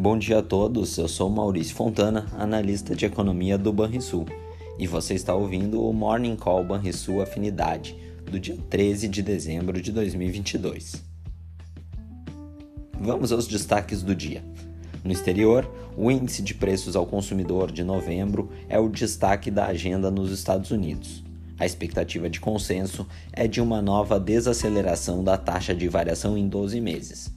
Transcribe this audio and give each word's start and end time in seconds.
Bom 0.00 0.16
dia 0.16 0.38
a 0.38 0.42
todos, 0.42 0.96
eu 0.96 1.06
sou 1.06 1.28
Maurício 1.28 1.74
Fontana, 1.74 2.24
analista 2.38 2.96
de 2.96 3.04
economia 3.04 3.58
do 3.58 3.70
Banrisul, 3.70 4.24
e 4.78 4.86
você 4.86 5.12
está 5.12 5.34
ouvindo 5.34 5.86
o 5.86 5.92
Morning 5.92 6.36
Call 6.36 6.64
Banrisul 6.64 7.20
Afinidade, 7.20 7.94
do 8.24 8.40
dia 8.40 8.56
13 8.70 9.06
de 9.08 9.20
dezembro 9.20 9.78
de 9.78 9.92
2022. 9.92 11.04
Vamos 12.98 13.30
aos 13.30 13.46
destaques 13.46 14.02
do 14.02 14.14
dia. 14.14 14.42
No 15.04 15.12
exterior, 15.12 15.70
o 15.94 16.10
índice 16.10 16.40
de 16.40 16.54
preços 16.54 16.96
ao 16.96 17.04
consumidor 17.04 17.70
de 17.70 17.84
novembro 17.84 18.48
é 18.70 18.78
o 18.78 18.88
destaque 18.88 19.50
da 19.50 19.66
agenda 19.66 20.10
nos 20.10 20.32
Estados 20.32 20.70
Unidos. 20.70 21.22
A 21.58 21.66
expectativa 21.66 22.30
de 22.30 22.40
consenso 22.40 23.06
é 23.34 23.46
de 23.46 23.60
uma 23.60 23.82
nova 23.82 24.18
desaceleração 24.18 25.22
da 25.22 25.36
taxa 25.36 25.74
de 25.74 25.86
variação 25.88 26.38
em 26.38 26.48
12 26.48 26.80
meses. 26.80 27.30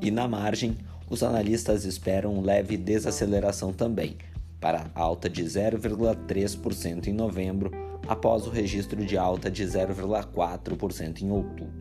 E 0.00 0.10
na 0.10 0.26
margem, 0.26 0.76
os 1.08 1.22
analistas 1.22 1.84
esperam 1.84 2.40
leve 2.40 2.76
desaceleração 2.76 3.72
também, 3.72 4.16
para 4.60 4.90
alta 4.94 5.28
de 5.28 5.44
0,3% 5.44 7.06
em 7.06 7.12
novembro, 7.12 7.70
após 8.08 8.46
o 8.46 8.50
registro 8.50 9.04
de 9.04 9.16
alta 9.16 9.50
de 9.50 9.64
0,4% 9.64 11.22
em 11.22 11.30
outubro. 11.30 11.72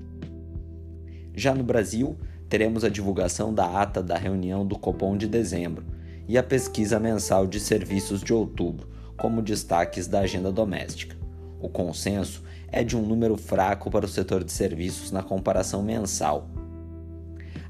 Já 1.33 1.53
no 1.53 1.63
Brasil, 1.63 2.17
teremos 2.47 2.83
a 2.83 2.89
divulgação 2.89 3.53
da 3.53 3.81
ata 3.81 4.01
da 4.01 4.17
reunião 4.17 4.65
do 4.65 4.77
Copom 4.77 5.17
de 5.17 5.27
dezembro 5.27 5.85
e 6.27 6.37
a 6.37 6.43
pesquisa 6.43 6.99
mensal 6.99 7.45
de 7.45 7.59
serviços 7.59 8.21
de 8.21 8.33
outubro, 8.33 8.89
como 9.17 9.41
destaques 9.41 10.07
da 10.07 10.21
agenda 10.21 10.51
doméstica. 10.51 11.15
O 11.59 11.69
consenso 11.69 12.43
é 12.71 12.83
de 12.83 12.95
um 12.97 13.01
número 13.01 13.37
fraco 13.37 13.89
para 13.89 14.05
o 14.05 14.09
setor 14.09 14.43
de 14.43 14.51
serviços 14.51 15.11
na 15.11 15.23
comparação 15.23 15.81
mensal. 15.81 16.49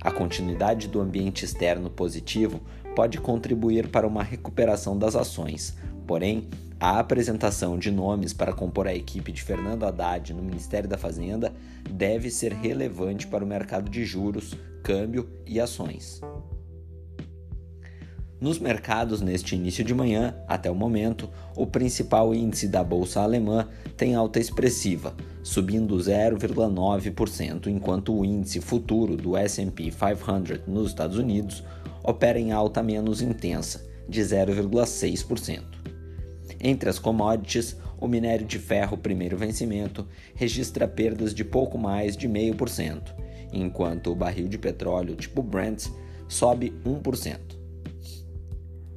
A 0.06 0.12
continuidade 0.12 0.88
do 0.88 1.02
ambiente 1.02 1.44
externo 1.44 1.90
positivo 1.90 2.62
pode 2.96 3.18
contribuir 3.18 3.88
para 3.88 4.06
uma 4.06 4.22
recuperação 4.22 4.96
das 4.96 5.16
ações, 5.16 5.76
porém, 6.06 6.48
a 6.80 7.00
apresentação 7.00 7.76
de 7.76 7.90
nomes 7.90 8.32
para 8.32 8.54
compor 8.54 8.88
a 8.88 8.94
equipe 8.94 9.32
de 9.32 9.42
Fernando 9.42 9.84
Haddad 9.84 10.32
no 10.32 10.44
Ministério 10.44 10.88
da 10.88 10.96
Fazenda 10.96 11.52
deve 11.90 12.30
ser 12.30 12.54
relevante 12.54 13.26
para 13.26 13.44
o 13.44 13.48
mercado 13.48 13.90
de 13.90 14.06
juros, 14.06 14.54
câmbio 14.84 15.28
e 15.44 15.60
ações. 15.60 16.22
Nos 18.40 18.60
mercados 18.60 19.22
neste 19.22 19.56
início 19.56 19.82
de 19.82 19.94
manhã, 19.94 20.36
até 20.46 20.70
o 20.70 20.76
momento, 20.76 21.30
o 21.56 21.66
principal 21.66 22.36
índice 22.36 22.68
da 22.68 22.84
bolsa 22.84 23.22
alemã 23.22 23.70
tem 23.96 24.14
alta 24.14 24.42
expressiva, 24.42 25.16
subindo 25.42 25.96
0,9%, 25.96 27.68
enquanto 27.68 28.14
o 28.14 28.26
índice 28.26 28.60
futuro 28.60 29.16
do 29.16 29.38
S&P 29.38 29.90
500 29.90 30.68
nos 30.68 30.90
Estados 30.90 31.18
Unidos 31.18 31.64
opera 32.04 32.38
em 32.38 32.52
alta 32.52 32.84
menos 32.84 33.22
intensa, 33.22 33.86
de 34.08 34.20
0,6%. 34.20 35.64
Entre 36.60 36.90
as 36.90 37.00
commodities, 37.00 37.78
o 37.98 38.06
minério 38.06 38.46
de 38.46 38.60
ferro 38.60 38.98
primeiro 38.98 39.38
vencimento 39.38 40.06
registra 40.36 40.90
perdas 40.90 41.34
de 41.34 41.46
pouco 41.46 41.78
mais 41.78 42.18
de 42.18 42.28
0,5%, 42.28 43.16
enquanto 43.54 44.12
o 44.12 44.16
barril 44.16 44.50
de 44.50 44.58
petróleo 44.58 45.16
tipo 45.16 45.42
Brent 45.42 45.88
sobe 46.28 46.74
1%. 46.86 47.65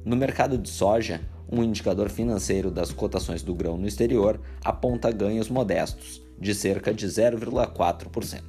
No 0.05 0.15
mercado 0.15 0.57
de 0.57 0.69
soja, 0.69 1.21
um 1.51 1.63
indicador 1.63 2.09
financeiro 2.09 2.71
das 2.71 2.91
cotações 2.91 3.41
do 3.41 3.53
grão 3.53 3.77
no 3.77 3.87
exterior 3.87 4.39
aponta 4.63 5.11
ganhos 5.11 5.49
modestos, 5.49 6.21
de 6.39 6.53
cerca 6.53 6.93
de 6.93 7.05
0,4%. 7.07 8.43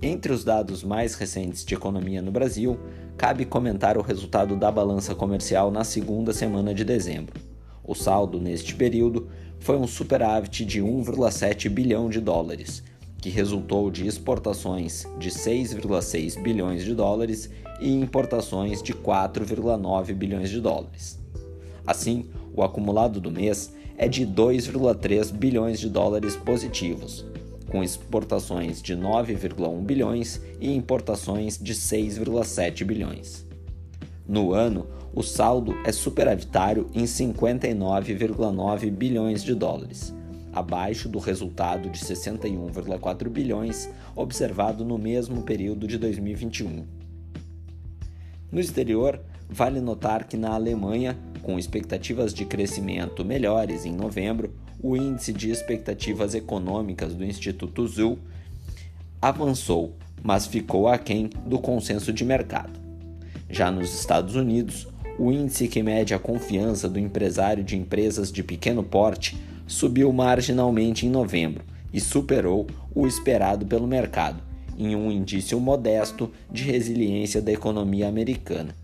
Entre 0.00 0.32
os 0.32 0.44
dados 0.44 0.82
mais 0.82 1.14
recentes 1.14 1.64
de 1.64 1.74
economia 1.74 2.22
no 2.22 2.30
Brasil, 2.30 2.78
cabe 3.16 3.44
comentar 3.44 3.98
o 3.98 4.02
resultado 4.02 4.56
da 4.56 4.70
balança 4.70 5.14
comercial 5.14 5.70
na 5.70 5.84
segunda 5.84 6.32
semana 6.32 6.72
de 6.72 6.84
dezembro. 6.84 7.40
O 7.84 7.94
saldo 7.94 8.40
neste 8.40 8.74
período 8.74 9.28
foi 9.58 9.76
um 9.76 9.86
superávit 9.86 10.64
de 10.64 10.80
1,7 10.80 11.68
bilhão 11.68 12.08
de 12.08 12.20
dólares, 12.20 12.82
que 13.18 13.28
resultou 13.28 13.90
de 13.90 14.06
exportações 14.06 15.06
de 15.18 15.30
6,6 15.30 16.40
bilhões 16.40 16.84
de 16.84 16.94
dólares 16.94 17.50
e 17.80 17.92
importações 17.92 18.82
de 18.82 18.94
4,9 18.94 20.14
bilhões 20.14 20.50
de 20.50 20.60
dólares. 20.60 21.18
Assim, 21.86 22.26
o 22.54 22.62
acumulado 22.62 23.20
do 23.20 23.30
mês 23.30 23.74
é 23.96 24.08
de 24.08 24.26
2,3 24.26 25.32
bilhões 25.32 25.80
de 25.80 25.88
dólares 25.88 26.36
positivos, 26.36 27.24
com 27.68 27.82
exportações 27.82 28.80
de 28.80 28.94
9,1 28.96 29.82
bilhões 29.82 30.40
e 30.60 30.72
importações 30.72 31.58
de 31.58 31.74
6,7 31.74 32.84
bilhões. 32.84 33.46
No 34.26 34.52
ano, 34.52 34.86
o 35.14 35.22
saldo 35.22 35.74
é 35.84 35.90
superavitário 35.90 36.88
em 36.94 37.04
59,9 37.04 38.90
bilhões 38.90 39.42
de 39.42 39.54
dólares, 39.54 40.14
abaixo 40.58 41.08
do 41.08 41.18
resultado 41.18 41.88
de 41.88 41.98
61,4 42.00 43.28
bilhões 43.28 43.88
observado 44.14 44.84
no 44.84 44.98
mesmo 44.98 45.42
período 45.42 45.86
de 45.86 45.96
2021. 45.98 46.84
No 48.50 48.60
exterior, 48.60 49.20
vale 49.48 49.80
notar 49.80 50.26
que 50.26 50.36
na 50.36 50.50
Alemanha, 50.50 51.16
com 51.42 51.58
expectativas 51.58 52.34
de 52.34 52.44
crescimento 52.44 53.24
melhores 53.24 53.84
em 53.84 53.92
novembro, 53.92 54.54
o 54.82 54.96
índice 54.96 55.32
de 55.32 55.50
expectativas 55.50 56.34
econômicas 56.34 57.14
do 57.14 57.24
Instituto 57.24 57.86
ZUL 57.86 58.18
avançou, 59.20 59.96
mas 60.22 60.46
ficou 60.46 60.88
aquém 60.88 61.30
do 61.46 61.58
consenso 61.58 62.12
de 62.12 62.24
mercado. 62.24 62.78
Já 63.50 63.70
nos 63.70 63.92
Estados 63.94 64.34
Unidos, 64.34 64.88
o 65.18 65.32
índice 65.32 65.66
que 65.66 65.82
mede 65.82 66.14
a 66.14 66.18
confiança 66.18 66.88
do 66.88 66.98
empresário 66.98 67.64
de 67.64 67.76
empresas 67.76 68.30
de 68.30 68.42
pequeno 68.42 68.84
porte 68.84 69.36
subiu 69.68 70.12
marginalmente 70.12 71.06
em 71.06 71.10
novembro 71.10 71.62
e 71.92 72.00
superou 72.00 72.66
o 72.94 73.06
esperado 73.06 73.64
pelo 73.66 73.86
mercado, 73.86 74.42
em 74.76 74.96
um 74.96 75.12
indício 75.12 75.60
modesto 75.60 76.32
de 76.50 76.64
resiliência 76.64 77.40
da 77.40 77.52
economia 77.52 78.08
americana. 78.08 78.74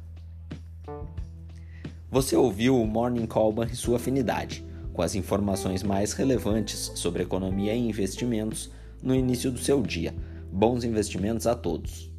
Você 2.11 2.37
ouviu 2.37 2.81
o 2.81 2.87
Morning 2.87 3.27
Call 3.27 3.65
e 3.65 3.75
sua 3.75 3.97
afinidade, 3.97 4.65
com 4.93 5.03
as 5.03 5.17
informações 5.17 5.83
mais 5.83 6.13
relevantes 6.13 6.93
sobre 6.95 7.25
economia 7.25 7.75
e 7.75 7.89
investimentos 7.89 8.71
no 9.03 9.15
início 9.15 9.51
do 9.51 9.59
seu 9.59 9.83
dia. 9.83 10.15
Bons 10.53 10.85
investimentos 10.85 11.47
a 11.47 11.57
todos! 11.57 12.14